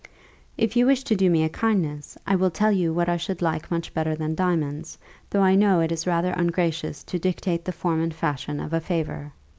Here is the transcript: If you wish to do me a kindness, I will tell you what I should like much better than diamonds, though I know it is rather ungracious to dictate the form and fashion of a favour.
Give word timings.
If 0.57 0.75
you 0.75 0.87
wish 0.87 1.03
to 1.03 1.15
do 1.15 1.29
me 1.29 1.43
a 1.43 1.49
kindness, 1.49 2.17
I 2.25 2.35
will 2.35 2.49
tell 2.49 2.71
you 2.71 2.91
what 2.91 3.07
I 3.07 3.17
should 3.17 3.39
like 3.43 3.69
much 3.69 3.93
better 3.93 4.15
than 4.15 4.33
diamonds, 4.33 4.97
though 5.29 5.43
I 5.43 5.53
know 5.53 5.79
it 5.79 5.91
is 5.91 6.07
rather 6.07 6.31
ungracious 6.31 7.03
to 7.03 7.19
dictate 7.19 7.65
the 7.65 7.71
form 7.71 8.01
and 8.01 8.11
fashion 8.11 8.59
of 8.59 8.73
a 8.73 8.79
favour. 8.81 9.31